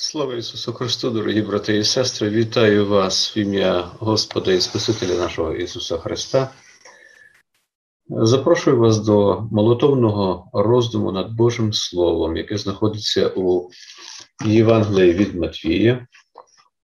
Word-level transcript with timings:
Слава 0.00 0.34
Ісусу 0.34 0.72
Христу, 0.72 1.10
дорогі 1.10 1.42
брати 1.42 1.76
і 1.76 1.84
сестри, 1.84 2.30
вітаю 2.30 2.86
вас 2.86 3.36
в 3.36 3.38
ім'я 3.38 3.90
Господа 3.98 4.52
і 4.52 4.60
Спасителя 4.60 5.14
нашого 5.14 5.54
Ісуса 5.54 5.98
Христа. 5.98 6.50
Запрошую 8.08 8.78
вас 8.78 8.98
до 8.98 9.40
молотовного 9.52 10.50
роздуму 10.52 11.12
над 11.12 11.32
Божим 11.32 11.72
Словом, 11.72 12.36
яке 12.36 12.58
знаходиться 12.58 13.28
у 13.28 13.70
Євангелії 14.46 15.12
від 15.12 15.34
Матвія, 15.34 16.06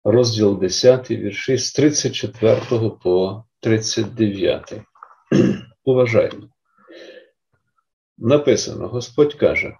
розділ 0.03 0.59
10, 0.59 1.11
вірші 1.11 1.57
з 1.57 1.71
34 1.71 2.61
по 3.03 3.43
39. 3.61 4.73
Уважаємо. 5.83 6.49
Написано: 8.17 8.87
Господь 8.87 9.33
каже. 9.33 9.73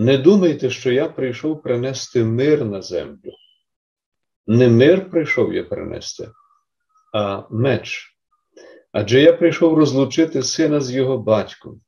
Не 0.00 0.18
думайте, 0.18 0.70
що 0.70 0.92
я 0.92 1.08
прийшов 1.08 1.62
принести 1.62 2.24
мир 2.24 2.64
на 2.64 2.82
землю. 2.82 3.32
Не 4.46 4.68
мир 4.68 5.10
прийшов 5.10 5.54
я 5.54 5.64
принести, 5.64 6.28
а 7.12 7.42
меч. 7.50 8.16
Адже 8.92 9.20
я 9.20 9.32
прийшов 9.32 9.78
розлучити 9.78 10.42
сина 10.42 10.80
з 10.80 10.92
його 10.92 11.18
батьком, 11.18 11.80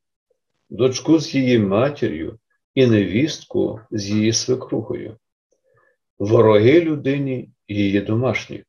дочку 0.71 1.19
з 1.19 1.35
її 1.35 1.59
матір'ю 1.59 2.39
і 2.75 2.87
невістку 2.87 3.81
з 3.91 4.11
її 4.11 4.33
свекрухою, 4.33 5.17
вороги 6.19 6.81
людині 6.81 7.51
її 7.69 8.01
домашні. 8.01 8.65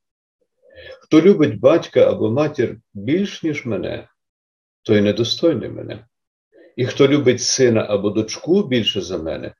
Хто 0.99 1.21
любить 1.21 1.59
батька 1.59 2.11
або 2.11 2.31
матір 2.31 2.77
більш, 2.93 3.43
ніж 3.43 3.65
мене, 3.65 4.07
той 4.83 5.01
недостойний 5.01 5.69
мене. 5.69 6.05
І 6.75 6.85
хто 6.85 7.07
любить 7.07 7.41
сина 7.41 7.85
або 7.89 8.09
дочку 8.09 8.63
більше 8.63 9.01
за 9.01 9.17
мене, 9.17 9.53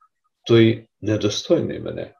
той 0.48 0.88
недостойний 1.02 1.80
мене. 1.80 2.14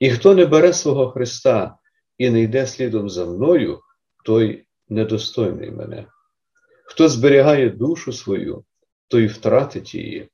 І 0.00 0.10
хто 0.10 0.34
не 0.34 0.46
бере 0.46 0.72
свого 0.72 1.10
Христа 1.10 1.76
і 2.18 2.30
не 2.30 2.40
йде 2.40 2.66
слідом 2.66 3.10
за 3.10 3.26
мною, 3.26 3.80
той 4.24 4.66
недостойний 4.88 5.70
мене. 5.70 6.06
Хто 6.84 7.08
зберігає 7.08 7.70
душу 7.70 8.12
свою, 8.12 8.64
той 9.08 9.26
втратить 9.26 9.94
її, 9.94 10.28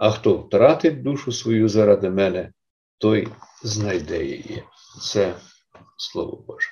а 0.00 0.10
хто 0.10 0.36
втратить 0.36 1.02
душу 1.02 1.32
свою 1.32 1.68
заради 1.68 2.10
мене, 2.10 2.52
той 2.98 3.28
знайде 3.62 4.24
її. 4.24 4.62
Це 5.02 5.34
Слово 5.96 6.44
Боже. 6.46 6.70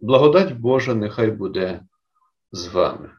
Благодать 0.00 0.52
Божа 0.52 0.94
нехай 0.94 1.30
буде 1.30 1.80
з 2.52 2.66
вами. 2.66 3.10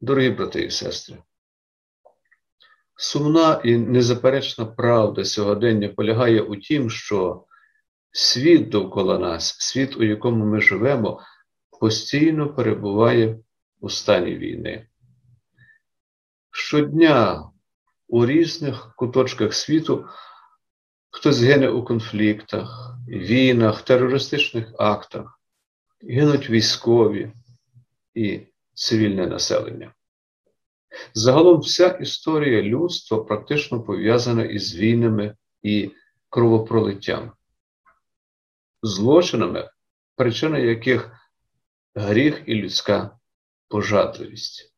Дорогі 0.00 0.30
брати 0.30 0.62
і 0.62 0.70
сестри, 0.70 1.16
сумна 2.96 3.60
і 3.64 3.76
незаперечна 3.76 4.66
правда 4.66 5.24
сьогодення 5.24 5.88
полягає 5.88 6.42
у 6.42 6.56
тім, 6.56 6.90
що 6.90 7.44
світ 8.10 8.68
довкола 8.68 9.18
нас, 9.18 9.56
світ, 9.58 9.96
у 9.96 10.02
якому 10.02 10.44
ми 10.44 10.60
живемо, 10.60 11.20
постійно 11.80 12.54
перебуває 12.54 13.38
у 13.80 13.90
стані 13.90 14.34
війни. 14.34 14.88
Щодня 16.50 17.50
у 18.08 18.26
різних 18.26 18.94
куточках 18.96 19.54
світу 19.54 20.08
хтось 21.10 21.42
гине 21.42 21.68
у 21.68 21.84
конфліктах, 21.84 22.96
війнах, 23.08 23.82
терористичних 23.82 24.72
актах, 24.78 25.40
гинуть 26.02 26.50
військові 26.50 27.32
і 28.14 28.40
цивільне 28.76 29.26
населення. 29.26 29.94
Загалом 31.14 31.60
вся 31.60 31.88
історія 31.88 32.62
людства 32.62 33.24
практично 33.24 33.82
пов'язана 33.82 34.44
із 34.44 34.76
війнами 34.76 35.36
і 35.62 35.90
кровопролиттям, 36.28 37.32
злочинами, 38.82 39.70
причина 40.16 40.58
яких 40.58 41.10
гріх 41.94 42.42
і 42.46 42.54
людська 42.54 43.18
пожадливість. 43.68 44.72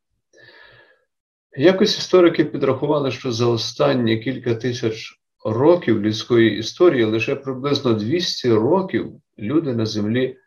Якось 1.56 1.98
історики 1.98 2.44
підрахували, 2.44 3.10
що 3.10 3.32
за 3.32 3.46
останні 3.46 4.18
кілька 4.18 4.54
тисяч 4.54 5.20
років 5.44 6.02
людської 6.02 6.58
історії 6.58 7.04
лише 7.04 7.36
приблизно 7.36 7.92
200 7.94 8.52
років 8.52 9.12
люди 9.38 9.72
на 9.72 9.86
землі 9.86 10.38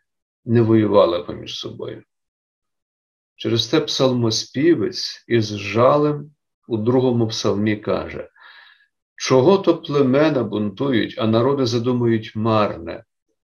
не 0.44 0.62
воювали 0.62 1.24
поміж 1.24 1.58
собою. 1.58 2.02
Через 3.42 3.66
те 3.66 3.80
псалмоспівець 3.80 5.24
із 5.28 5.56
жалем 5.56 6.30
у 6.68 6.76
другому 6.76 7.28
псалмі 7.28 7.76
каже: 7.76 8.28
Чого 9.16 9.58
то 9.58 9.82
племена 9.82 10.44
бунтують, 10.44 11.14
а 11.18 11.26
народи 11.26 11.66
задумують 11.66 12.36
марне, 12.36 13.04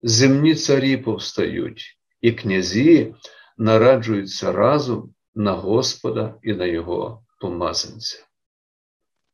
земні 0.03 0.55
царі 0.55 0.97
повстають, 0.97 1.99
і 2.21 2.33
князі 2.33 3.15
нараджуються 3.59 4.53
разом 4.53 5.15
на 5.35 5.53
Господа 5.53 6.35
і 6.43 6.53
на 6.53 6.65
Його 6.65 7.25
помазанця. 7.41 8.27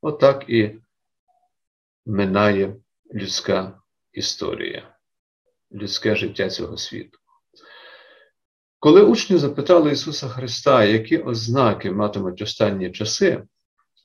Отак 0.01 0.45
і 0.47 0.79
минає 2.05 2.75
людська 3.13 3.81
історія, 4.11 4.95
людське 5.71 6.15
життя 6.15 6.49
цього 6.49 6.77
світу. 6.77 7.19
Коли 8.79 9.01
учні 9.01 9.37
запитали 9.37 9.91
Ісуса 9.91 10.27
Христа, 10.27 10.83
які 10.83 11.17
ознаки 11.17 11.91
матимуть 11.91 12.41
останні 12.41 12.91
часи, 12.91 13.43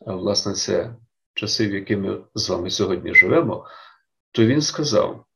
а 0.07 0.15
власне 0.15 0.53
це 0.53 0.97
часи, 1.35 1.69
в 1.69 1.75
які 1.75 1.97
ми 1.97 2.25
з 2.35 2.49
вами 2.49 2.71
сьогодні 2.71 3.15
живемо, 3.15 3.67
то 4.33 4.45
Він 4.47 4.63
сказав: 4.63 5.27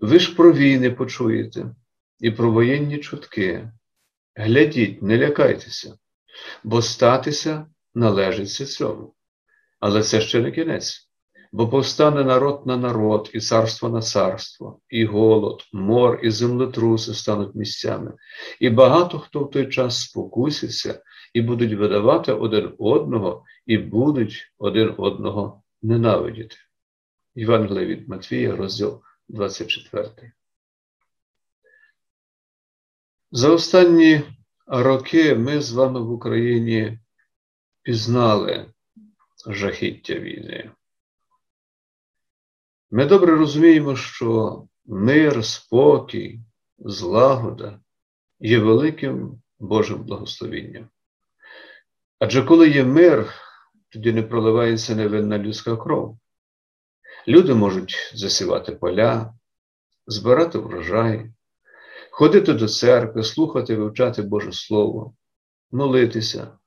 ви 0.00 0.18
ж 0.18 0.34
про 0.34 0.52
війни 0.52 0.90
почуєте 0.90 1.74
і 2.20 2.30
про 2.30 2.50
воєнні 2.50 2.98
чутки. 2.98 3.72
Глядіть, 4.34 5.02
не 5.02 5.18
лякайтеся, 5.18 5.98
бо 6.64 6.82
статися 6.82 7.66
належиться 7.94 8.66
цьому. 8.66 9.14
Але 9.80 10.02
це 10.02 10.20
ще 10.20 10.40
не 10.40 10.52
кінець 10.52 11.07
бо 11.52 11.68
повстане 11.68 12.24
народ 12.24 12.66
на 12.66 12.76
народ, 12.76 13.30
і 13.34 13.40
царство 13.40 13.88
на 13.88 14.02
царство, 14.02 14.80
і 14.88 15.04
голод, 15.04 15.62
мор, 15.72 16.20
і 16.22 16.30
землетруси 16.30 17.14
стануть 17.14 17.54
місцями, 17.54 18.12
і 18.60 18.70
багато 18.70 19.18
хто 19.18 19.44
в 19.44 19.50
той 19.50 19.68
час 19.68 20.00
спокуситься, 20.00 21.02
і 21.34 21.40
будуть 21.40 21.72
видавати 21.72 22.32
один 22.32 22.74
одного, 22.78 23.44
і 23.66 23.78
будуть 23.78 24.52
один 24.58 24.94
одного 24.98 25.62
ненавидіти. 25.82 26.56
Євангелія 27.34 27.86
від 27.86 28.08
Матвія, 28.08 28.56
розділ 28.56 29.02
24. 29.28 30.32
За 33.30 33.50
останні 33.50 34.22
роки 34.66 35.34
ми 35.34 35.60
з 35.60 35.72
вами 35.72 36.00
в 36.00 36.10
Україні 36.10 36.98
пізнали 37.82 38.66
жахіття 39.46 40.14
війни. 40.14 40.70
Ми 42.90 43.06
добре 43.06 43.36
розуміємо, 43.36 43.96
що 43.96 44.62
мир, 44.86 45.44
спокій, 45.44 46.40
злагода 46.78 47.80
є 48.40 48.58
великим 48.58 49.42
Божим 49.58 50.04
благословінням. 50.04 50.88
Адже 52.18 52.42
коли 52.42 52.68
є 52.68 52.84
мир, 52.84 53.32
тоді 53.88 54.12
не 54.12 54.22
проливається 54.22 54.94
невинна 54.94 55.38
людська 55.38 55.76
кров. 55.76 56.18
Люди 57.28 57.54
можуть 57.54 58.12
засівати 58.14 58.72
поля, 58.72 59.34
збирати 60.06 60.58
врожай, 60.58 61.30
ходити 62.10 62.52
до 62.52 62.68
церкви, 62.68 63.22
слухати, 63.22 63.76
вивчати 63.76 64.22
Боже 64.22 64.52
Слово, 64.52 65.14
молитися, 65.70 66.58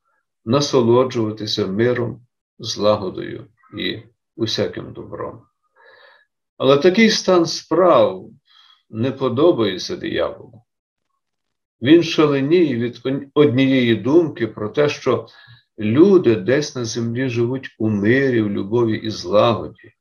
насолоджуватися 0.45 1.67
миром, 1.67 2.27
злагодою 2.59 3.47
і 3.77 3.99
усяким 4.35 4.93
добром. 4.93 5.50
Але 6.61 6.77
такий 6.77 7.09
стан 7.09 7.45
справ 7.45 8.29
не 8.89 9.11
подобається 9.11 9.95
дияволу. 9.95 10.63
Він 11.81 12.03
шаленіє 12.03 12.75
від 12.75 13.01
однієї 13.33 13.95
думки 13.95 14.47
про 14.47 14.69
те, 14.69 14.89
що 14.89 15.27
люди 15.79 16.35
десь 16.35 16.75
на 16.75 16.85
землі 16.85 17.29
живуть 17.29 17.75
у 17.79 17.89
мирі, 17.89 18.41
в 18.41 18.49
любові 18.49 18.97
і 18.97 19.09
злагоді, 19.09 19.93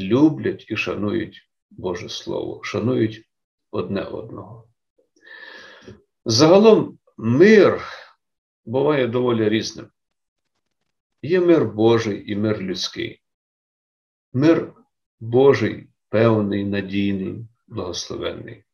люблять 0.00 0.66
і 0.68 0.76
шанують 0.76 1.48
Боже 1.70 2.08
Слово, 2.08 2.60
шанують 2.64 3.28
одне 3.70 4.02
одного. 4.02 4.68
Загалом 6.24 6.98
мир 7.16 7.82
буває 8.64 9.06
доволі 9.06 9.48
різним. 9.48 9.86
Є 11.22 11.40
мир 11.40 11.64
Божий 11.64 12.32
і 12.32 12.36
мир 12.36 12.60
людський. 12.60 13.22
Мир 14.32 14.72
Божий, 15.20 15.88
певний, 16.08 16.64
надійний, 16.64 17.46
благословенний. 17.68 18.64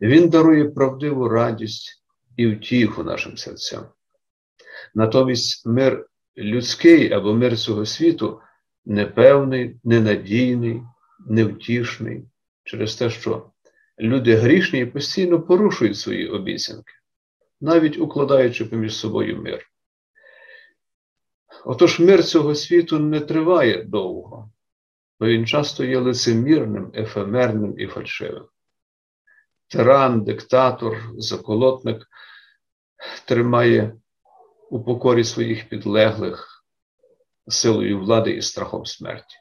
Він 0.00 0.28
дарує 0.28 0.64
правдиву 0.64 1.28
радість 1.28 2.02
і 2.36 2.46
втіху 2.46 3.04
нашим 3.04 3.36
серцям. 3.36 3.86
Натомість 4.94 5.66
мир 5.66 6.06
людський 6.36 7.12
або 7.12 7.34
мир 7.34 7.58
цього 7.58 7.86
світу 7.86 8.40
непевний, 8.84 9.80
ненадійний, 9.84 10.82
невтішний 11.26 12.24
через 12.64 12.96
те, 12.96 13.10
що 13.10 13.50
люди 14.00 14.34
грішні 14.34 14.86
постійно 14.86 15.42
порушують 15.42 15.96
свої 15.96 16.28
обіцянки, 16.28 16.92
навіть 17.60 17.98
укладаючи 17.98 18.64
поміж 18.64 18.96
собою 18.96 19.42
мир. 19.42 19.66
Отож, 21.64 22.00
мир 22.00 22.24
цього 22.24 22.54
світу 22.54 22.98
не 22.98 23.20
триває 23.20 23.82
довго, 23.84 24.50
бо 25.20 25.26
він 25.26 25.46
часто 25.46 25.84
є 25.84 25.98
лицемірним, 25.98 26.92
ефемерним 26.94 27.74
і 27.78 27.86
фальшивим. 27.86 28.44
Тиран, 29.68 30.24
диктатор, 30.24 30.96
заколотник 31.18 32.06
тримає 33.24 33.96
у 34.70 34.84
покорі 34.84 35.24
своїх 35.24 35.68
підлеглих 35.68 36.64
силою 37.48 37.98
влади 37.98 38.30
і 38.30 38.42
страхом 38.42 38.86
смерті. 38.86 39.36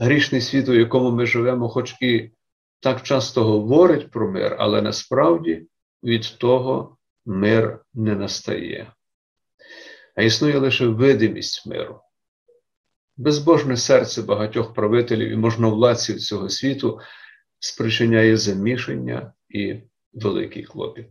Грішний 0.00 0.40
світ, 0.40 0.68
у 0.68 0.74
якому 0.74 1.10
ми 1.10 1.26
живемо, 1.26 1.68
хоч 1.68 1.94
і 2.00 2.30
так 2.80 3.02
часто 3.02 3.44
говорить 3.44 4.10
про 4.10 4.30
мир, 4.30 4.56
але 4.58 4.82
насправді 4.82 5.66
від 6.02 6.38
того 6.38 6.96
мир 7.26 7.84
не 7.94 8.14
настає. 8.14 8.92
А 10.16 10.22
існує 10.22 10.58
лише 10.58 10.86
видимість 10.86 11.66
миру. 11.66 12.00
Безбожне 13.22 13.76
серце 13.76 14.22
багатьох 14.22 14.74
правителів 14.74 15.30
і 15.30 15.36
можновладців 15.36 16.20
цього 16.20 16.48
світу 16.48 17.00
спричиняє 17.58 18.36
замішання 18.36 19.32
і 19.48 19.76
великий 20.12 20.62
клопіт. 20.62 21.08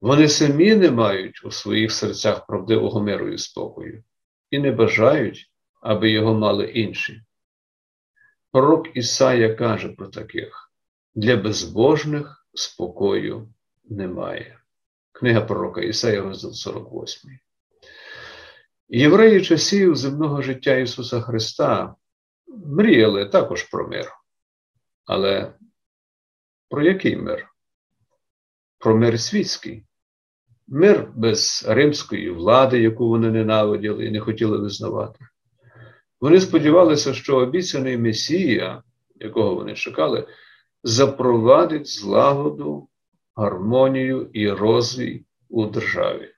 Вони 0.00 0.28
самі 0.28 0.74
не 0.74 0.90
мають 0.90 1.44
у 1.44 1.50
своїх 1.50 1.92
серцях 1.92 2.46
правдивого 2.46 3.02
миру 3.02 3.32
і 3.32 3.38
спокою 3.38 4.04
і 4.50 4.58
не 4.58 4.72
бажають, 4.72 5.52
аби 5.80 6.10
його 6.10 6.34
мали 6.34 6.66
інші. 6.70 7.22
Пророк 8.52 8.96
Ісая 8.96 9.54
каже 9.54 9.88
про 9.88 10.08
таких: 10.08 10.72
для 11.14 11.36
безбожних 11.36 12.46
спокою 12.54 13.48
немає. 13.84 14.60
Книга 15.12 15.40
пророка 15.40 15.80
Ісая, 15.80 16.22
розділ 16.22 16.52
48. 16.52 17.30
Євреї 18.92 19.42
часів 19.42 19.96
земного 19.96 20.42
життя 20.42 20.76
Ісуса 20.76 21.20
Христа 21.20 21.94
мріяли 22.66 23.26
також 23.26 23.62
про 23.62 23.88
мир. 23.88 24.12
Але 25.06 25.52
про 26.68 26.82
який 26.82 27.16
мир? 27.16 27.48
Про 28.78 28.96
мир 28.96 29.20
світський. 29.20 29.84
Мир 30.68 31.12
без 31.16 31.64
римської 31.68 32.30
влади, 32.30 32.80
яку 32.80 33.08
вони 33.08 33.30
ненавиділи 33.30 34.06
і 34.06 34.10
не 34.10 34.20
хотіли 34.20 34.58
визнавати. 34.58 35.18
Вони 36.20 36.40
сподівалися, 36.40 37.14
що 37.14 37.36
обіцяний 37.36 37.96
Месія, 37.96 38.82
якого 39.14 39.54
вони 39.54 39.74
чекали, 39.74 40.28
запровадить 40.82 41.88
злагоду, 41.88 42.88
гармонію 43.36 44.30
і 44.32 44.50
розвій 44.50 45.24
у 45.48 45.66
державі. 45.66 46.34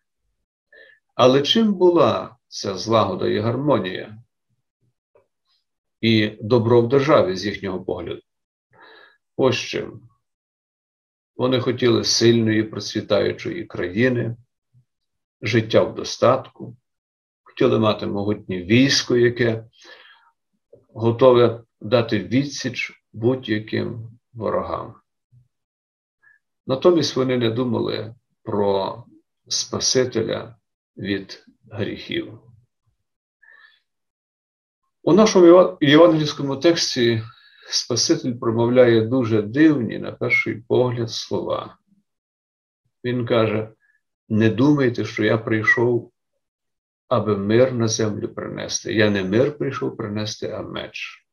Але 1.15 1.43
чим 1.43 1.75
була 1.75 2.37
ця 2.53 2.77
злагода 2.77 3.29
і 3.29 3.39
гармонія 3.39 4.19
і 6.01 6.39
добро 6.41 6.83
в 6.83 6.89
державі 6.89 7.37
з 7.37 7.47
їхнього 7.47 7.85
погляду? 7.85 8.23
Ось 9.37 9.57
чим. 9.57 10.09
Вони 11.37 11.61
хотіли 11.61 12.05
сильної, 12.05 12.63
процвітаючої 12.63 13.65
країни, 13.65 14.37
життя 15.43 15.83
в 15.83 15.95
достатку, 15.95 16.77
хотіли 17.43 17.79
мати 17.79 18.07
могутнє 18.07 18.63
військо, 18.63 19.17
яке 19.17 19.65
готове 20.95 21.65
дати 21.81 22.19
відсіч 22.19 23.05
будь-яким 23.13 24.19
ворогам. 24.33 24.95
Натомість 26.67 27.17
вони 27.17 27.39
не 27.39 27.51
думали 27.51 28.15
про 28.43 29.05
Спасителя 29.49 30.57
від 30.97 31.47
гріхів. 31.73 32.39
У 35.03 35.13
нашому 35.13 35.79
євангельському 35.81 36.57
тексті 36.57 37.23
Спаситель 37.71 38.35
промовляє 38.35 39.01
дуже 39.01 39.43
дивні, 39.43 39.99
на 39.99 40.13
перший 40.13 40.55
погляд, 40.55 41.11
слова. 41.11 41.79
Він 43.05 43.27
каже: 43.27 43.69
не 44.29 44.51
думайте, 44.51 45.05
що 45.05 45.25
я 45.25 45.39
прийшов, 45.39 46.13
аби 47.09 47.37
мир 47.37 47.73
на 47.73 47.89
землю 47.89 48.29
принести. 48.29 48.95
Я 48.95 49.11
не 49.11 49.25
мир 49.25 49.59
прийшов 49.59 49.97
принести, 49.97 50.49
а 50.51 50.63
меч. 50.63 51.27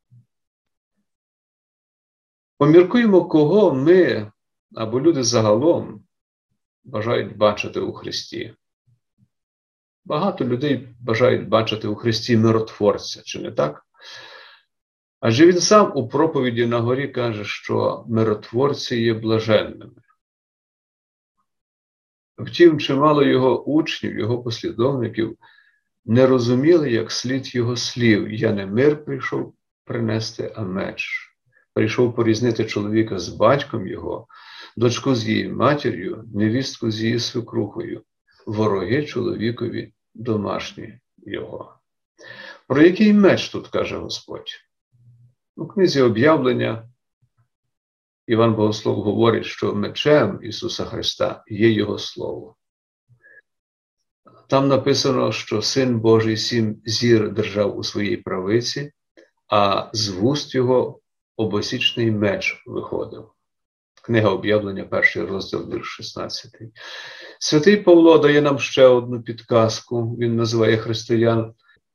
Поміркуємо, 2.58 3.26
кого 3.26 3.74
ми 3.74 4.32
або 4.76 5.02
люди 5.02 5.24
загалом 5.24 6.04
бажають 6.84 7.38
бачити 7.38 7.80
у 7.80 7.94
Христі. 7.94 8.56
Багато 10.10 10.46
людей 10.46 10.88
бажають 11.00 11.48
бачити 11.48 11.88
у 11.88 11.96
Христі 11.96 12.38
миротворця, 12.38 13.22
чи 13.26 13.40
не 13.40 13.52
так? 13.52 13.86
Адже 15.20 15.48
він 15.48 15.60
сам 15.60 15.92
у 15.96 16.08
проповіді 16.08 16.66
на 16.66 16.80
горі 16.80 17.08
каже, 17.08 17.46
що 17.46 18.06
миротворці 18.08 18.96
є 18.96 19.14
блаженними. 19.14 20.02
Втім, 22.38 22.80
чимало 22.80 23.24
його 23.24 23.64
учнів, 23.64 24.20
його 24.20 24.44
послідовників 24.44 25.38
не 26.06 26.28
розуміли, 26.28 26.92
як 26.92 27.12
слід 27.12 27.56
його 27.56 27.76
слів. 27.76 28.34
Я 28.34 28.54
не 28.54 28.66
мир 28.66 29.06
прийшов 29.06 29.54
принести, 29.86 30.54
а 30.56 30.62
меч. 30.62 31.30
Прийшов 31.74 32.16
порізнити 32.16 32.66
чоловіка 32.66 33.20
з 33.20 33.30
батьком 33.30 33.88
його, 33.88 34.28
дочку 34.78 35.16
з 35.16 35.28
її 35.28 35.50
матір'ю, 35.50 36.24
невістку 36.34 36.92
з 36.92 37.04
її 37.04 37.20
свекрухою, 37.20 38.04
вороги 38.46 39.06
чоловікові 39.06 39.94
домашні 40.14 41.00
його. 41.18 41.76
Про 42.68 42.82
який 42.82 43.14
меч 43.14 43.50
тут 43.50 43.68
каже 43.68 43.98
Господь? 43.98 44.52
У 45.56 45.68
книзі 45.68 46.02
об'явлення 46.02 46.90
Іван 48.28 48.56
Богослов 48.56 49.02
говорить, 49.02 49.46
що 49.46 49.76
мечем 49.76 50.40
Ісуса 50.44 50.86
Христа 50.86 51.44
є 51.48 51.72
Його 51.72 51.98
Слово. 51.98 52.56
Там 54.48 54.68
написано, 54.68 55.32
що 55.32 55.62
Син 55.62 56.00
Божий 56.00 56.38
сім 56.38 56.82
зір 56.86 57.34
держав 57.34 57.78
у 57.78 57.84
своїй 57.84 58.18
правиці, 58.18 58.92
а 59.48 59.90
з 59.94 60.10
вуст 60.10 60.56
його 60.56 61.00
обосічний 61.38 62.12
меч 62.12 62.64
виходив. 62.66 63.32
Книга 64.10 64.30
об'явлення, 64.30 64.86
перший 64.86 65.24
розділ 65.24 65.74
вірш 65.74 65.88
16. 65.88 66.52
Святий 67.40 67.78
Павло 67.78 68.18
дає 68.18 68.42
нам 68.42 68.60
ще 68.60 68.86
одну 68.86 69.22
підказку. 69.22 70.16
Він 70.16 70.36
називає 70.36 70.78
християн 70.78 71.54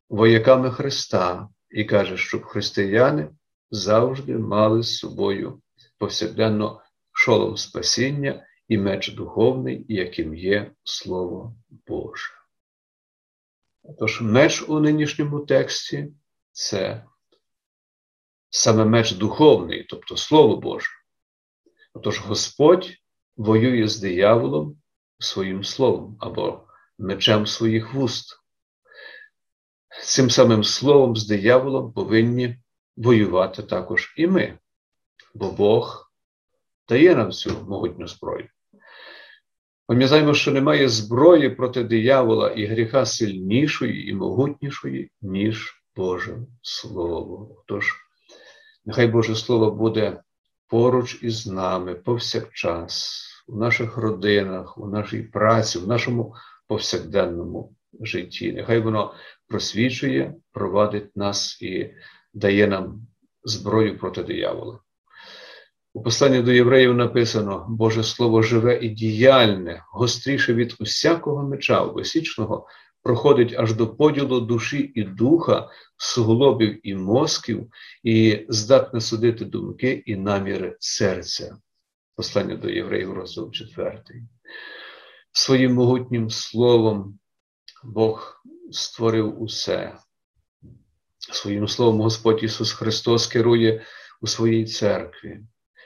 вояками 0.08 0.70
Христа 0.70 1.48
і 1.70 1.84
каже, 1.84 2.16
щоб 2.16 2.44
християни 2.44 3.28
завжди 3.70 4.38
мали 4.38 4.82
з 4.82 4.98
собою 4.98 5.60
повсякденно 5.98 6.82
шолом 7.12 7.56
спасіння 7.56 8.46
і 8.68 8.78
меч 8.78 9.14
духовний, 9.14 9.86
яким 9.88 10.34
є 10.34 10.70
Слово 10.84 11.56
Боже. 11.86 12.30
Тож 13.98 14.20
меч 14.20 14.64
у 14.68 14.80
нинішньому 14.80 15.40
тексті 15.40 16.08
це 16.52 17.04
саме 18.50 18.84
меч 18.84 19.12
духовний, 19.12 19.86
тобто 19.88 20.16
Слово 20.16 20.56
Боже. 20.56 21.03
Отож 21.94 22.18
Господь 22.18 22.90
воює 23.36 23.88
з 23.88 24.00
дияволом 24.00 24.76
своїм 25.18 25.64
словом 25.64 26.16
або 26.20 26.60
мечем 26.98 27.46
своїх 27.46 27.94
вуст. 27.94 28.40
Цим 30.02 30.30
самим 30.30 30.64
словом 30.64 31.16
з 31.16 31.26
дияволом 31.26 31.92
повинні 31.92 32.56
воювати 32.96 33.62
також 33.62 34.14
і 34.16 34.26
ми, 34.26 34.58
бо 35.34 35.50
Бог 35.50 36.12
дає 36.88 37.14
нам 37.14 37.32
цю 37.32 37.64
могутню 37.68 38.06
зброю. 38.06 38.48
Пам'ятаємо, 39.86 40.34
що 40.34 40.50
немає 40.50 40.88
зброї 40.88 41.50
проти 41.50 41.84
диявола 41.84 42.50
і 42.50 42.66
гріха 42.66 43.06
сильнішої 43.06 44.08
і 44.08 44.14
могутнішої, 44.14 45.10
ніж 45.22 45.82
Боже 45.96 46.38
Слово. 46.62 47.62
Тож, 47.66 47.94
нехай 48.84 49.06
Боже 49.06 49.34
Слово 49.34 49.70
буде 49.70 50.22
поруч 50.74 51.18
із 51.22 51.46
нами 51.46 51.94
повсякчас, 51.94 53.24
у 53.48 53.56
наших 53.56 53.96
родинах, 53.96 54.78
у 54.78 54.86
нашій 54.86 55.22
праці, 55.22 55.78
в 55.78 55.88
нашому 55.88 56.34
повсякденному 56.68 57.74
житті. 58.00 58.52
Нехай 58.52 58.80
воно 58.80 59.14
просвічує, 59.48 60.34
провадить 60.52 61.16
нас 61.16 61.62
і 61.62 61.94
дає 62.32 62.66
нам 62.66 63.06
зброю 63.44 63.98
проти 63.98 64.22
диявола. 64.22 64.78
У 65.92 66.02
посланні 66.02 66.42
до 66.42 66.52
євреїв 66.52 66.94
написано: 66.94 67.66
Боже 67.68 68.02
Слово 68.02 68.42
живе 68.42 68.78
і 68.78 68.88
діяльне, 68.88 69.84
гостріше 69.92 70.54
від 70.54 70.74
усякого 70.80 71.48
меча 71.48 71.80
обосічного, 71.80 72.66
проходить 73.04 73.54
аж 73.58 73.74
до 73.74 73.94
поділу 73.94 74.40
душі 74.40 74.92
і 74.94 75.02
духа, 75.02 75.68
суглобів 75.96 76.88
і 76.88 76.94
мозків, 76.94 77.70
і 78.02 78.46
здатне 78.48 79.00
судити 79.00 79.44
думки 79.44 80.02
і 80.06 80.16
наміри 80.16 80.76
серця. 80.80 81.56
Послання 82.16 82.56
до 82.56 82.70
євреїв, 82.70 83.12
розділ 83.12 83.50
4. 83.50 84.02
Своїм 85.32 85.74
могутнім 85.74 86.30
словом 86.30 87.18
Бог 87.84 88.42
створив 88.70 89.42
усе. 89.42 89.98
Своїм 91.18 91.68
словом 91.68 92.00
Господь 92.00 92.42
Ісус 92.42 92.72
Христос 92.72 93.26
керує 93.26 93.82
у 94.20 94.26
своїй 94.26 94.64
церкві. 94.64 95.40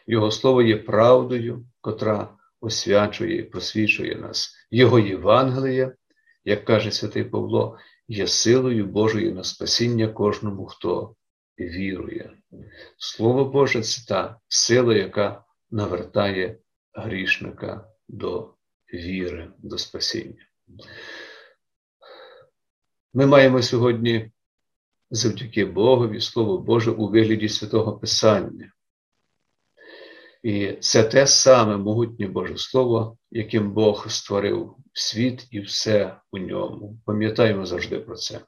Його 0.06 0.30
слово 0.30 0.62
є 0.62 0.76
правдою, 0.76 1.64
котра 1.80 2.36
освячує 2.60 3.38
і 3.38 3.42
просвічує 3.42 4.16
нас. 4.16 4.54
Його 4.70 4.98
Євангеліє, 4.98 5.92
як 6.44 6.64
каже 6.64 6.92
святий 6.92 7.24
Павло, 7.24 7.78
є 8.08 8.26
силою 8.26 8.86
Божою 8.86 9.34
на 9.34 9.44
спасіння 9.44 10.08
кожному, 10.08 10.66
хто 10.66 11.14
вірує. 11.60 12.30
Слово 12.98 13.44
Боже 13.44 13.82
це 13.82 14.04
та 14.08 14.40
сила, 14.48 14.94
яка 14.94 15.44
навертає 15.70 16.58
грішника 16.92 17.88
до 18.08 18.54
віри, 18.94 19.52
до 19.58 19.78
спасіння. 19.78 20.46
Ми 23.14 23.26
маємо 23.26 23.62
сьогодні 23.62 24.30
завдяки 25.10 25.64
Богові 25.64 26.20
Слово 26.20 26.58
Боже 26.58 26.90
у 26.90 27.08
вигляді 27.08 27.48
святого 27.48 27.98
Писання. 27.98 28.72
І 30.42 30.72
це 30.80 31.02
те 31.02 31.26
саме 31.26 31.76
могутнє 31.76 32.26
Боже 32.26 32.56
Слово, 32.56 33.16
яким 33.30 33.72
Бог 33.72 34.10
створив 34.10 34.74
світ 34.92 35.46
і 35.50 35.60
все 35.60 36.16
у 36.32 36.38
ньому. 36.38 36.98
Пам'ятаємо 37.04 37.66
завжди 37.66 37.98
про 37.98 38.16
це. 38.16 38.40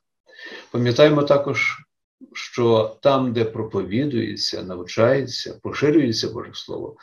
Пам'ятаємо 0.71 1.23
також, 1.23 1.77
що 2.33 2.97
там, 3.03 3.33
де 3.33 3.45
проповідується, 3.45 4.63
навчається, 4.63 5.59
поширюється 5.63 6.29
Боже 6.29 6.51
Слово, 6.55 6.97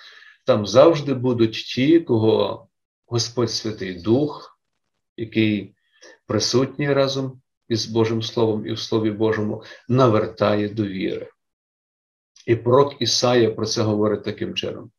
там 0.46 0.67
завжди 0.67 1.13
будуть 1.13 1.53
ті, 1.53 2.00
кого 2.00 2.67
Господь 3.06 3.51
Святий 3.51 3.94
Дух, 3.94 4.60
який 5.17 5.75
присутній 6.27 6.94
разом 6.94 7.41
із 7.70 7.86
Божим 7.86 8.22
Словом 8.22 8.67
і 8.67 8.72
в 8.72 8.79
Слові 8.79 9.12
Божому, 9.12 9.63
навертає 9.88 10.70
до 10.70 10.84
віри. 10.84 11.29
І 12.48 12.56
пророк 12.56 13.01
Ісая 13.01 13.51
про 13.51 13.66
це 13.66 13.82
говорить 13.82 14.24
таким 14.24 14.54
чином. 14.54 14.92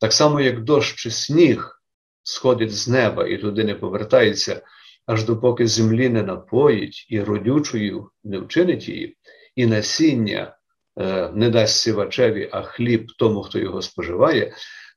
Так 0.00 0.12
само, 0.12 0.40
як 0.40 0.64
дощ 0.64 0.94
чи 0.94 1.10
сніг 1.10 1.82
сходить 2.22 2.72
з 2.72 2.88
неба 2.88 3.26
і 3.26 3.38
туди 3.38 3.64
не 3.64 3.74
повертається, 3.74 4.62
аж 5.06 5.24
допоки 5.24 5.66
землі 5.66 6.08
не 6.08 6.22
напоїть 6.22 7.06
і 7.08 7.20
родючою 7.20 8.10
не 8.24 8.38
вчинить 8.38 8.88
її, 8.88 9.16
і 9.56 9.66
насіння 9.66 10.56
е, 11.00 11.30
не 11.34 11.50
дасть 11.50 11.80
сивачеві, 11.80 12.48
а 12.52 12.62
хліб 12.62 13.06
тому, 13.18 13.42
хто 13.42 13.58
його 13.58 13.82
споживає, 13.82 14.52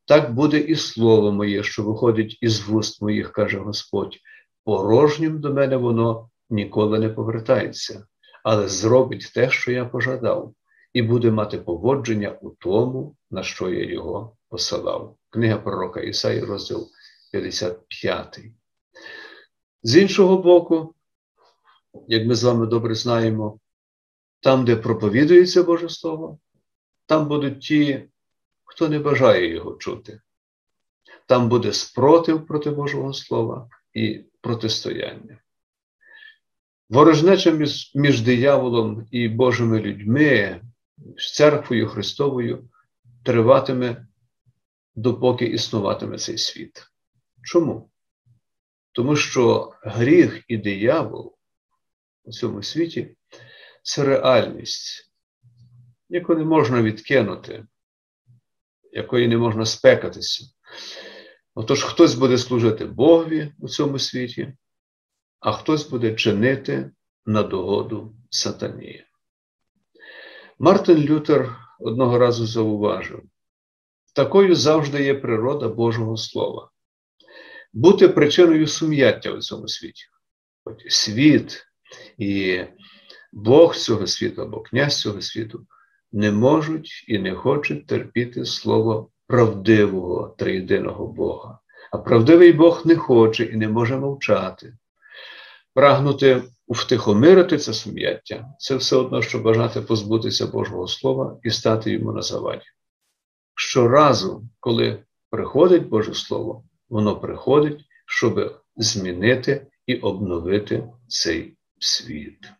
так 0.05 0.33
буде 0.33 0.57
і 0.57 0.75
слово 0.75 1.31
моє, 1.31 1.63
що 1.63 1.83
виходить 1.83 2.37
із 2.41 2.61
вуст 2.61 3.01
моїх, 3.01 3.31
каже 3.31 3.57
Господь. 3.57 4.17
Порожнім 4.63 5.39
до 5.39 5.53
мене 5.53 5.77
воно 5.77 6.29
ніколи 6.49 6.99
не 6.99 7.09
повертається, 7.09 8.05
але 8.43 8.67
зробить 8.67 9.31
те, 9.33 9.49
що 9.49 9.71
я 9.71 9.85
пожадав, 9.85 10.53
і 10.93 11.01
буде 11.01 11.31
мати 11.31 11.57
поводження 11.57 12.37
у 12.41 12.49
тому, 12.49 13.15
на 13.31 13.43
що 13.43 13.69
я 13.69 13.91
його 13.91 14.37
посилав. 14.49 15.17
Книга 15.29 15.57
пророка 15.57 15.99
Ісаї, 16.01 16.41
розділ 16.41 16.87
55. 17.31 18.39
З 19.83 19.97
іншого 19.97 20.37
боку, 20.37 20.95
як 22.07 22.27
ми 22.27 22.35
з 22.35 22.43
вами 22.43 22.65
добре 22.65 22.95
знаємо, 22.95 23.59
там, 24.39 24.65
де 24.65 24.75
проповідується 24.75 25.63
Боже 25.63 25.89
Слово, 25.89 26.39
там 27.05 27.27
будуть 27.27 27.61
ті, 27.61 28.09
хто 28.63 28.89
не 28.89 28.99
бажає 28.99 29.53
його 29.53 29.75
чути. 29.75 30.21
Там 31.27 31.49
буде 31.49 31.73
спротив 31.73 32.47
проти 32.47 32.69
Божого 32.69 33.13
Слова 33.13 33.69
і 33.93 34.25
протистояння. 34.41 35.37
Ворожнеча 36.89 37.51
між, 37.51 37.91
між 37.95 38.21
дияволом 38.21 39.07
і 39.11 39.27
Божими 39.27 39.79
людьми, 39.79 40.61
з 41.17 41.33
церквою 41.33 41.87
Христовою 41.87 42.69
триватиме, 43.23 44.07
допоки 44.95 45.45
існуватиме 45.45 46.17
цей 46.17 46.37
світ. 46.37 46.83
Чому? 47.43 47.91
Тому 48.91 49.15
що 49.15 49.73
гріх 49.81 50.43
і 50.47 50.57
диявол 50.57 51.37
у 52.23 52.31
цьому 52.31 52.63
світі 52.63 53.15
це 53.83 54.03
реальність, 54.03 55.11
яку 56.09 56.35
не 56.35 56.43
можна 56.43 56.81
відкинути, 56.81 57.67
якої 58.91 59.27
не 59.27 59.37
можна 59.37 59.65
спекатися. 59.65 60.45
Отож, 61.55 61.83
хтось 61.83 62.15
буде 62.15 62.37
служити 62.37 62.85
Богові 62.85 63.53
у 63.59 63.67
цьому 63.67 63.99
світі, 63.99 64.53
а 65.39 65.51
хтось 65.51 65.89
буде 65.89 66.15
чинити 66.15 66.91
на 67.25 67.43
догоду 67.43 68.15
сатані. 68.29 69.05
Мартин 70.59 70.97
Лютер 70.97 71.55
одного 71.79 72.17
разу 72.17 72.45
зауважив: 72.45 73.21
такою 74.13 74.55
завжди 74.55 75.03
є 75.03 75.13
природа 75.13 75.67
Божого 75.67 76.17
Слова. 76.17 76.69
Бути 77.73 78.07
причиною 78.07 78.67
сум'яття 78.67 79.31
у 79.31 79.41
цьому 79.41 79.67
світі. 79.67 80.03
Хоч 80.63 80.93
світ 80.93 81.65
і 82.17 82.61
Бог 83.33 83.75
цього 83.75 84.07
світу 84.07 84.41
або 84.41 84.61
князь 84.61 84.99
цього 84.99 85.21
світу 85.21 85.67
не 86.11 86.31
можуть 86.31 87.05
і 87.07 87.19
не 87.19 87.35
хочуть 87.35 87.87
терпіти 87.87 88.45
слово 88.45 89.09
правдивого 89.27 90.35
триєдиного 90.37 91.07
Бога. 91.07 91.59
А 91.91 91.97
правдивий 91.97 92.53
Бог 92.53 92.81
не 92.85 92.95
хоче 92.95 93.43
і 93.43 93.55
не 93.55 93.67
може 93.67 93.97
мовчати. 93.97 94.77
Прагнути 95.73 96.43
втихомирити 96.73 97.57
це 97.57 97.73
сум'яття 97.73 98.49
це 98.59 98.75
все 98.75 98.95
одно, 98.95 99.21
що 99.21 99.39
бажати 99.39 99.81
позбутися 99.81 100.47
Божого 100.47 100.87
Слова 100.87 101.39
і 101.43 101.49
стати 101.49 101.91
йому 101.91 102.11
на 102.13 102.21
заваді. 102.21 102.65
Щоразу, 103.55 104.43
коли 104.59 105.03
приходить 105.29 105.87
Боже 105.87 106.13
Слово, 106.13 106.63
воно 106.89 107.19
приходить, 107.19 107.85
щоб 108.05 108.61
змінити 108.75 109.67
і 109.85 109.95
обновити 109.95 110.83
цей 111.07 111.57
світ. 111.79 112.51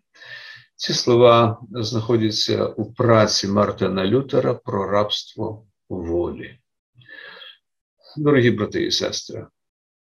Ці 0.75 0.93
слова 0.93 1.61
знаходяться 1.71 2.65
у 2.65 2.93
праці 2.93 3.47
Мартина 3.47 4.05
Лютера 4.05 4.53
про 4.53 4.89
рабство 4.89 5.65
волі. 5.89 6.59
Дорогі 8.17 8.51
брати 8.51 8.83
і 8.83 8.91
сестри, 8.91 9.47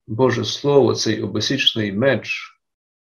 Боже 0.06 0.44
Слово, 0.44 0.94
цей 0.94 1.22
обесічний 1.22 1.92
меч 1.92 2.52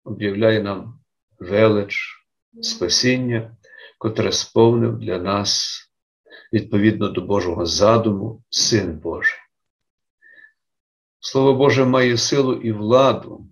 об'являє 0.06 0.62
нам 0.62 0.98
велич, 1.38 2.26
спасіння, 2.62 3.56
котре 3.98 4.32
сповнив 4.32 4.98
для 4.98 5.18
нас 5.18 5.82
відповідно 6.52 7.08
до 7.08 7.20
Божого 7.20 7.66
задуму, 7.66 8.42
Син 8.50 8.98
Божий. 8.98 9.38
Слово 11.20 11.54
Боже 11.54 11.84
має 11.84 12.16
силу 12.16 12.52
і 12.52 12.72
владу 12.72 13.46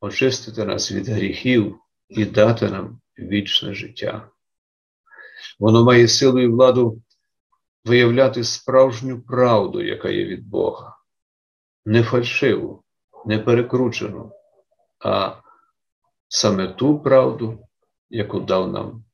очистити 0.00 0.64
нас 0.64 0.92
від 0.92 1.08
гріхів 1.08 1.76
і 2.08 2.24
дати 2.24 2.68
нам 2.68 3.00
вічне 3.18 3.74
життя. 3.74 4.28
Воно 5.58 5.84
має 5.84 6.08
силу 6.08 6.40
і 6.40 6.46
владу 6.46 7.02
виявляти 7.84 8.44
справжню 8.44 9.20
правду, 9.20 9.82
яка 9.82 10.08
є 10.10 10.24
від 10.24 10.48
Бога, 10.48 10.96
не 11.84 12.02
фальшиву, 12.02 12.82
не 13.26 13.38
перекручену, 13.38 14.32
а 14.98 15.34
саме 16.30 16.68
ту 16.68 16.98
правду, 16.98 17.58
яку 18.10 18.40
дав 18.40 18.72
нам, 18.72 19.04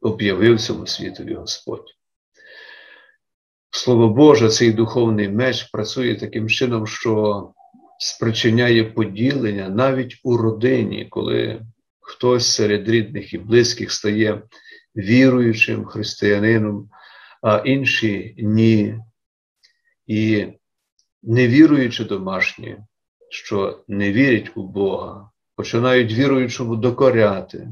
об'явив 0.00 0.60
цьому 0.60 0.86
світові 0.86 1.34
Господь. 1.34 1.94
Слово 3.70 4.08
Боже, 4.08 4.48
цей 4.48 4.72
духовний 4.72 5.28
меч 5.28 5.62
працює 5.62 6.14
таким 6.14 6.48
чином, 6.48 6.86
що 6.86 7.52
спричиняє 7.98 8.84
поділення 8.84 9.68
навіть 9.68 10.20
у 10.22 10.36
родині, 10.36 11.06
коли 11.10 11.66
хтось 12.00 12.46
серед 12.46 12.88
рідних 12.88 13.34
і 13.34 13.38
близьких 13.38 13.92
стає 13.92 14.42
віруючим 14.96 15.84
християнином, 15.84 16.90
а 17.42 17.62
інші 17.64 18.34
ні. 18.38 18.98
І 20.06 20.46
невіруючи 21.22 22.04
домашні, 22.04 22.76
що 23.30 23.84
не 23.88 24.12
вірять 24.12 24.52
у 24.54 24.62
Бога, 24.62 25.30
починають 25.56 26.12
віруючому 26.12 26.76
докоряти, 26.76 27.68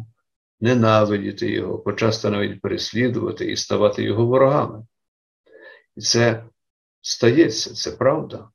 ненавидіти 0.61 1.53
його, 1.53 1.79
почасто 1.79 2.31
навіть 2.31 2.61
переслідувати 2.61 3.53
і 3.53 3.57
ставати 3.57 4.03
його 4.03 4.27
ворогами. 4.27 4.87
І 5.97 6.01
це 6.01 6.45
стається, 7.01 7.75
це 7.75 7.91
правда. 7.91 8.49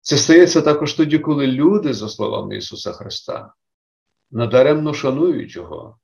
Це 0.00 0.16
стається 0.16 0.62
також 0.62 0.94
тоді, 0.94 1.18
коли 1.18 1.46
люди, 1.46 1.94
за 1.94 2.08
словами 2.08 2.56
Ісуса 2.56 2.92
Христа, 2.92 3.54
надаремно 4.30 4.94
шанують 4.94 5.56
його, 5.56 5.98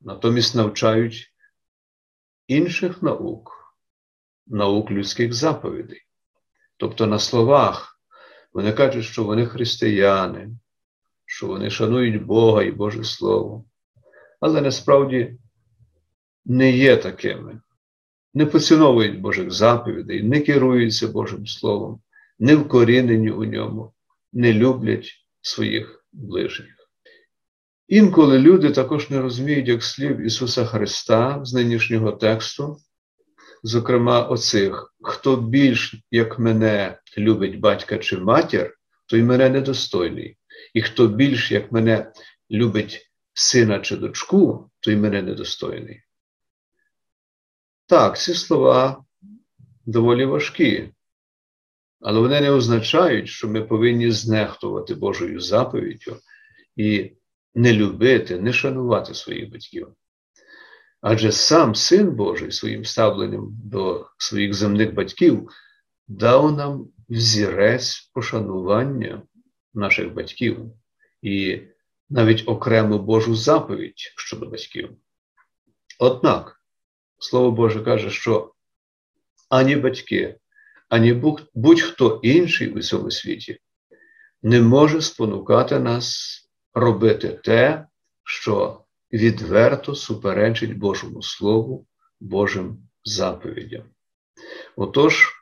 натомість 0.00 0.54
навчають 0.54 1.34
інших 2.46 3.02
наук, 3.02 3.74
наук 4.46 4.90
людських 4.90 5.32
заповідей. 5.32 6.02
Тобто 6.76 7.06
на 7.06 7.18
словах 7.18 7.99
вони 8.52 8.72
кажуть, 8.72 9.04
що 9.04 9.24
вони 9.24 9.46
християни, 9.46 10.50
що 11.26 11.46
вони 11.46 11.70
шанують 11.70 12.24
Бога 12.24 12.62
і 12.62 12.70
Боже 12.70 13.04
Слово, 13.04 13.64
але 14.40 14.60
насправді 14.60 15.36
не 16.44 16.76
є 16.76 16.96
такими, 16.96 17.60
не 18.34 18.46
поціновують 18.46 19.20
Божих 19.20 19.50
заповідей, 19.50 20.22
не 20.22 20.40
керуються 20.40 21.08
Божим 21.08 21.46
Словом, 21.46 22.00
не 22.38 22.56
вкорінені 22.56 23.30
у 23.30 23.44
ньому, 23.44 23.92
не 24.32 24.52
люблять 24.52 25.12
своїх 25.40 26.04
ближніх. 26.12 26.80
Інколи 27.88 28.38
люди 28.38 28.70
також 28.70 29.10
не 29.10 29.20
розуміють 29.20 29.68
як 29.68 29.82
слів 29.82 30.20
Ісуса 30.20 30.64
Христа 30.64 31.40
з 31.44 31.54
нинішнього 31.54 32.12
тексту, 32.12 32.76
зокрема, 33.62 34.22
оцих, 34.22 34.94
хто 35.02 35.36
більш 35.36 35.94
як 36.10 36.38
мене 36.38 36.98
любить 37.18 37.60
батька 37.60 37.98
чи 37.98 38.18
матір, 38.18 38.76
той 39.06 39.22
мене 39.22 39.48
недостойний. 39.48 40.36
І 40.74 40.82
хто 40.82 41.06
більш 41.06 41.52
як 41.52 41.72
мене 41.72 42.12
любить 42.50 43.10
сина 43.32 43.78
чи 43.78 43.96
дочку, 43.96 44.70
той 44.80 44.96
мене 44.96 45.22
недостойний. 45.22 46.02
Так, 47.86 48.18
ці 48.18 48.34
слова 48.34 49.04
доволі 49.86 50.24
важкі, 50.24 50.88
але 52.00 52.20
вони 52.20 52.40
не 52.40 52.50
означають, 52.50 53.28
що 53.28 53.48
ми 53.48 53.62
повинні 53.62 54.10
знехтувати 54.10 54.94
Божою 54.94 55.40
заповіддю 55.40 56.16
і 56.76 57.12
не 57.54 57.72
любити, 57.72 58.40
не 58.40 58.52
шанувати 58.52 59.14
своїх 59.14 59.50
батьків. 59.50 59.88
Адже 61.00 61.32
сам 61.32 61.74
Син 61.74 62.10
Божий 62.10 62.52
своїм 62.52 62.84
ставленням 62.84 63.48
до 63.64 64.06
своїх 64.18 64.54
земних 64.54 64.94
батьків 64.94 65.48
дав 66.08 66.56
нам 66.56 66.88
взірець 67.08 68.10
пошанування 68.14 69.22
наших 69.74 70.14
батьків 70.14 70.72
і 71.22 71.60
навіть 72.10 72.48
окрему 72.48 72.98
Божу 72.98 73.34
заповідь 73.34 74.12
щодо 74.16 74.46
батьків. 74.46 74.90
Однак, 75.98 76.60
Слово 77.18 77.50
Боже 77.50 77.80
каже, 77.80 78.10
що 78.10 78.54
ані 79.48 79.76
батьки, 79.76 80.38
ані 80.88 81.12
будь-хто 81.54 82.20
інший 82.22 82.70
у 82.70 82.82
цьому 82.82 83.10
світі 83.10 83.58
не 84.42 84.60
може 84.60 85.00
спонукати 85.00 85.78
нас 85.78 86.36
робити 86.74 87.28
те, 87.28 87.86
що 88.24 88.84
відверто 89.12 89.94
суперечить 89.94 90.78
Божому 90.78 91.22
Слову, 91.22 91.86
Божим 92.20 92.88
заповідям. 93.04 93.84
Отож, 94.76 95.32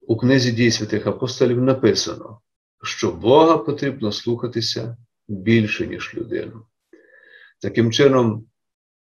у 0.00 0.16
книзі 0.16 0.52
дій 0.52 0.70
святих 0.70 1.06
апостолів 1.06 1.62
написано, 1.62 2.40
що 2.82 3.12
Бога 3.12 3.58
потрібно 3.58 4.12
слухатися 4.12 4.96
більше, 5.28 5.86
ніж 5.86 6.14
людину. 6.14 6.66
Таким 7.60 7.92
чином, 7.92 8.46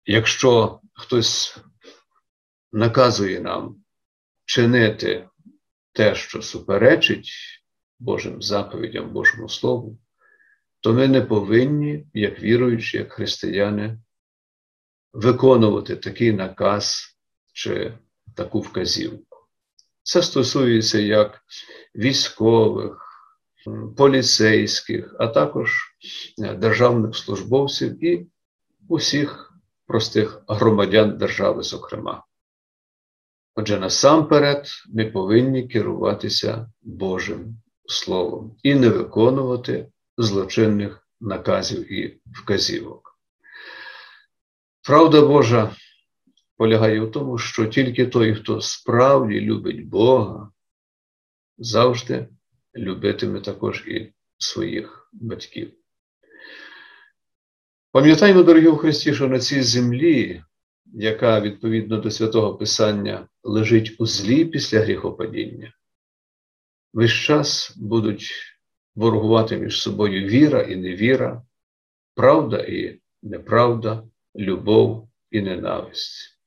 якщо 0.06 0.80
хтось 0.94 1.58
наказує 2.72 3.40
нам 3.40 3.84
чинити 4.46 5.30
те, 5.92 6.16
що 6.16 6.42
суперечить 6.42 7.32
Божим 8.00 8.42
заповідям, 8.42 9.14
Божому 9.14 9.50
Слову, 9.50 10.00
то 10.82 10.94
ми 10.94 11.08
не 11.08 11.22
повинні, 11.22 12.06
як 12.14 12.40
віруючі, 12.40 12.98
як 12.98 13.14
християни, 13.14 14.00
виконувати 15.14 15.96
такий 15.96 16.32
наказ 16.32 17.18
чи 17.54 17.94
таку 18.36 18.60
вказівку. 18.60 19.38
Це 20.04 20.22
стосується 20.22 21.00
як 21.00 21.42
військових, 21.96 23.08
поліцейських, 23.98 25.16
а 25.20 25.28
також 25.28 25.96
е, 26.44 26.54
державних 26.54 27.16
службовців 27.16 28.04
і 28.04 28.28
усіх 28.90 29.54
простих 29.88 30.42
громадян 30.48 31.18
держави, 31.18 31.64
зокрема. 31.64 32.24
Отже, 33.56 33.80
насамперед 33.80 34.68
ми 34.94 35.06
повинні 35.06 35.68
керуватися 35.68 36.70
Божим 36.82 37.62
Словом 37.86 38.56
і 38.64 38.76
не 38.76 38.90
виконувати 38.90 39.92
злочинних 40.18 41.08
наказів 41.22 41.94
і 41.94 42.22
вказівок. 42.26 43.20
Правда 44.84 45.22
Божа 45.22 45.76
полягає 46.58 47.02
в 47.02 47.12
тому, 47.12 47.38
що 47.38 47.66
тільки 47.66 48.06
той, 48.06 48.36
хто 48.36 48.62
справді 48.62 49.42
любить 49.42 49.88
Бога, 49.88 50.52
завжди 51.58 52.28
любитиме 52.76 53.42
також 53.42 53.84
і 53.88 54.14
своїх 54.38 55.10
батьків. 55.14 55.74
Пам'ятаємо, 57.92 58.44
дорогі 58.44 58.68
у 58.68 58.78
Христі, 58.78 59.14
що 59.14 59.28
на 59.28 59.40
цій 59.40 59.62
землі, 59.62 60.44
яка 60.86 61.42
відповідно 61.42 61.98
до 61.98 62.12
святого 62.12 62.56
Писання 62.56 63.28
лежить 63.44 63.96
у 64.00 64.06
злі 64.06 64.46
після 64.46 64.80
гріхопадіння, 64.80 65.74
весь 66.94 67.12
час 67.12 67.74
будуть 67.78 68.32
ворогувати 68.98 69.58
між 69.58 69.82
собою 69.82 70.28
віра 70.28 70.62
і 70.62 70.76
невіра, 70.76 71.42
правда 72.16 72.58
і 72.58 73.00
неправда, 73.24 74.04
любов 74.36 75.10
і 75.32 75.42
ненависть. 75.42 76.40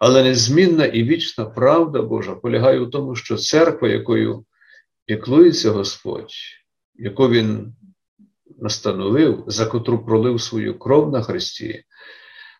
Але 0.00 0.22
незмінна 0.22 0.84
і 0.84 1.02
вічна 1.02 1.44
правда 1.44 2.02
Божа 2.02 2.34
полягає 2.34 2.80
у 2.80 2.86
тому, 2.86 3.16
що 3.16 3.36
церква, 3.36 3.88
якою 3.88 4.44
піклується 5.06 5.70
Господь, 5.70 6.34
яку 6.94 7.28
Він 7.28 7.74
настановив, 8.58 9.44
за 9.46 9.66
котру 9.66 10.04
пролив 10.04 10.40
свою 10.40 10.78
кров 10.78 11.12
на 11.12 11.22
Христі, 11.22 11.84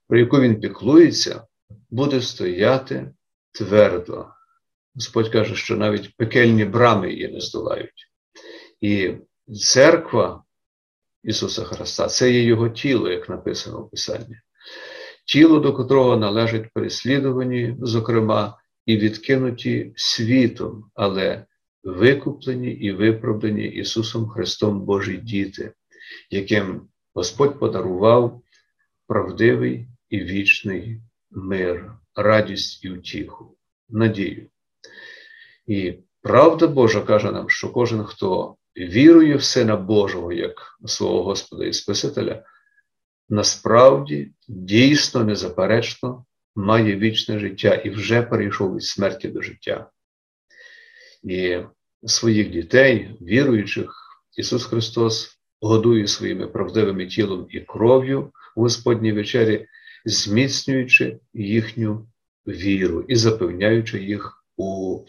про 0.09 0.19
яку 0.19 0.41
Він 0.41 0.61
піклується, 0.61 1.47
буде 1.91 2.21
стояти 2.21 3.13
твердо. 3.53 4.27
Господь 4.95 5.29
каже, 5.29 5.57
що 5.57 5.77
навіть 5.77 6.17
пекельні 6.17 6.65
брами 6.65 7.13
її 7.13 7.29
не 7.29 7.41
здолають. 7.41 8.14
І 8.85 9.15
церква 9.55 10.45
Ісуса 11.23 11.65
Христа 11.65 12.07
це 12.07 12.33
є 12.33 12.43
Його 12.43 12.69
тіло, 12.69 13.11
як 13.11 13.29
написано 13.29 13.81
в 13.81 13.91
Писанні. 13.91 14.37
Тіло, 15.27 15.61
до 15.61 15.73
котрого 15.73 16.17
належать 16.17 16.73
переслідувані, 16.75 17.77
зокрема, 17.81 18.59
і 18.87 18.97
відкинуті 18.97 19.93
світом, 19.97 20.91
але 20.95 21.45
викуплені 21.85 22.71
і 22.71 22.93
виправдані 22.93 23.65
Ісусом 23.65 24.29
Христом 24.29 24.81
Божі 24.81 25.17
діти, 25.17 25.73
яким 26.31 26.89
Господь 27.15 27.59
подарував 27.59 28.43
правдивий 29.07 29.89
і 30.11 30.21
вічний 30.21 31.01
мир, 31.31 31.93
радість 32.15 32.85
і 32.85 32.91
утіху, 32.91 33.57
надію. 33.89 34.47
І 35.67 35.95
правда 36.23 36.67
Божа 36.67 37.01
каже 37.01 37.33
нам, 37.33 37.51
що 37.51 37.71
кожен, 37.71 38.05
хто 38.05 38.57
вірує 38.77 39.37
в 39.37 39.43
Сина 39.43 39.77
Божого 39.77 40.33
як 40.33 40.79
свого 40.87 41.23
Господа 41.23 41.65
і 41.65 41.73
Спасителя, 41.73 42.45
насправді 43.29 44.33
дійсно 44.49 45.25
незаперечно 45.25 46.25
має 46.57 46.97
вічне 46.97 47.39
життя 47.39 47.75
і 47.75 47.91
вже 47.91 48.23
перейшов 48.23 48.75
від 48.75 48.83
смерті 48.83 49.29
до 49.29 49.43
життя. 49.43 49.91
І 51.23 51.59
своїх 52.05 52.51
дітей, 52.51 53.17
віруючих, 53.21 54.05
Ісус 54.37 54.65
Христос 54.65 55.39
годує 55.61 56.07
своїми 56.09 56.47
правдивими 56.47 57.07
тілом 57.07 57.47
і 57.51 57.61
кров'ю 57.61 58.33
у 58.57 58.61
Господній 58.61 59.13
вечері, 59.13 59.67
зміцнюючи 60.05 61.19
їхню 61.35 62.09
віру 62.47 63.05
і 63.09 63.17
запевняючи 63.17 64.03
їх 64.05 64.45
у 64.57 65.01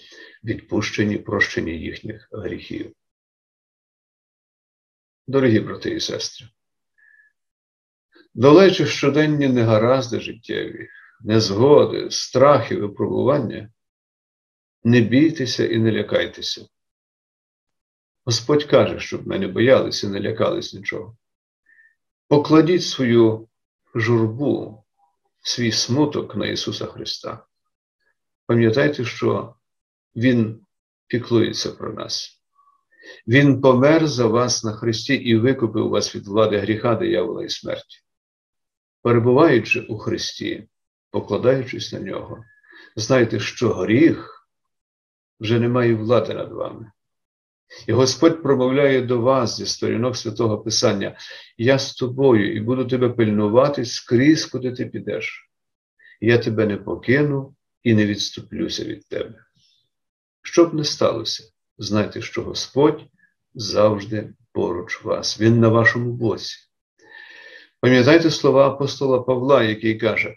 відпущенні 0.44 1.18
прощенні 1.18 1.72
їхніх 1.72 2.30
гріхів. 2.32 2.92
Дорогі 5.28 5.60
брати 5.60 5.90
і 5.90 6.00
сестри, 6.00 6.48
долечі 8.34 8.86
щоденні 8.86 9.48
негаразди 9.48 10.20
життєві, 10.20 10.90
незгоди, 11.22 12.12
страхи, 12.12 12.76
випробування, 12.76 13.70
не 14.84 15.02
бійтеся 15.02 15.68
і 15.68 15.78
не 15.78 15.92
лякайтеся. 15.92 16.68
Господь 18.26 18.64
каже, 18.64 19.00
щоб 19.00 19.28
ми 19.28 19.40
не 19.40 19.48
боялися 19.48 20.08
і 20.08 20.10
не 20.10 20.22
лякались 20.22 20.74
нічого. 20.74 21.18
Покладіть 22.28 22.84
свою 22.84 23.48
журбу, 23.96 24.84
свій 25.42 25.72
смуток 25.72 26.36
на 26.36 26.48
Ісуса 26.48 26.86
Христа. 26.86 27.46
Пам'ятайте, 28.46 29.06
що 29.06 29.56
Він 30.16 30.66
піклується 31.08 31.72
про 31.72 31.94
нас. 31.94 32.42
Він 33.28 33.62
помер 33.62 34.08
за 34.08 34.28
вас 34.28 34.64
на 34.64 34.74
Христі 34.74 35.14
і 35.14 35.36
викупив 35.36 35.90
вас 35.90 36.16
від 36.16 36.28
влади 36.28 36.58
гріха, 36.58 36.96
диявола 36.96 37.46
і 37.46 37.50
смерті. 37.50 37.98
Перебуваючи 39.02 39.82
у 39.82 39.98
Христі, 39.98 40.68
покладаючись 41.12 41.94
на 41.94 42.00
нього, 42.00 42.44
знайте, 42.96 43.40
що 43.40 43.74
гріх 43.74 44.48
вже 45.40 45.60
не 45.60 45.70
має 45.70 45.96
влади 45.96 46.34
над 46.34 46.52
вами. 46.52 46.92
І 47.88 47.94
Господь 47.94 48.44
промовляє 48.44 49.02
до 49.02 49.22
вас 49.22 49.58
зі 49.58 49.66
сторінок 49.66 50.18
святого 50.18 50.58
Писання: 50.58 51.18
Я 51.58 51.80
з 51.80 51.94
тобою 51.94 52.56
і 52.56 52.60
буду 52.60 52.86
тебе 52.86 53.10
пильнувати 53.10 53.86
скрізь, 53.86 54.46
куди 54.46 54.72
ти 54.72 54.86
підеш. 54.86 55.50
Я 56.22 56.38
тебе 56.38 56.66
не 56.66 56.78
покину 56.78 57.56
і 57.84 57.94
не 57.94 58.06
відступлюся 58.06 58.84
від 58.84 59.08
тебе. 59.08 59.46
Що 60.42 60.66
б 60.66 60.74
не 60.74 60.84
сталося, 60.84 61.44
знайте, 61.78 62.22
що 62.22 62.44
Господь 62.44 63.06
завжди 63.54 64.34
поруч 64.52 65.04
вас, 65.04 65.42
Він 65.42 65.60
на 65.60 65.70
вашому 65.70 66.12
боці. 66.12 66.56
Пам'ятайте 67.82 68.32
слова 68.32 68.68
апостола 68.68 69.20
Павла, 69.22 69.64
який 69.64 69.96
каже, 69.98 70.36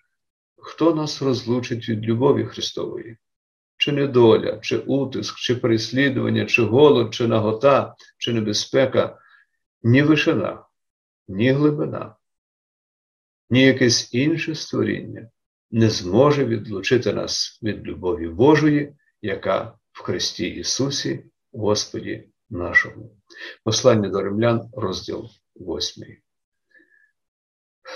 хто 0.56 0.94
нас 0.94 1.22
розлучить 1.22 1.88
від 1.88 2.04
любові 2.04 2.44
Христової? 2.44 3.16
Чи 3.76 3.92
недоля, 3.92 4.58
чи 4.58 4.78
утиск, 4.78 5.38
чи 5.38 5.54
переслідування, 5.54 6.46
чи 6.46 6.62
голод, 6.62 7.14
чи 7.14 7.26
нагота, 7.26 7.94
чи 8.18 8.32
небезпека, 8.32 9.18
ні 9.82 10.02
вишина, 10.02 10.64
ні 11.28 11.52
глибина, 11.52 12.16
ні 13.50 13.62
якесь 13.62 14.14
інше 14.14 14.54
створіння 14.54 15.30
не 15.70 15.90
зможе 15.90 16.44
відлучити 16.44 17.12
нас 17.12 17.60
від 17.62 17.86
любові 17.86 18.28
Божої, 18.28 18.92
яка 19.22 19.77
в 19.98 20.02
Христі 20.02 20.46
Ісусі, 20.46 21.24
Господі 21.52 22.28
нашому. 22.50 23.16
Послання 23.64 24.08
до 24.08 24.22
римлян, 24.22 24.70
розділ 24.72 25.28
8. 25.56 26.04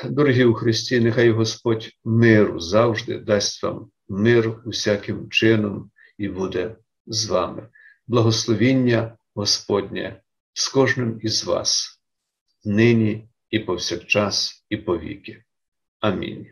Дорогі 0.04 0.44
у 0.44 0.54
Христі, 0.54 1.00
нехай 1.00 1.30
Господь 1.30 1.90
миру 2.04 2.60
завжди 2.60 3.18
дасть 3.18 3.62
вам 3.62 3.90
мир 4.08 4.60
усяким 4.64 5.30
чином 5.30 5.90
і 6.18 6.28
буде 6.28 6.76
з 7.06 7.26
вами. 7.26 7.68
Благословіння 8.06 9.18
Господнє 9.34 10.22
з 10.52 10.68
кожним 10.68 11.20
із 11.22 11.44
вас, 11.44 12.00
нині 12.64 13.28
і 13.50 13.58
повсякчас, 13.58 14.64
і 14.68 14.76
повіки. 14.76 15.44
Амінь. 16.00 16.46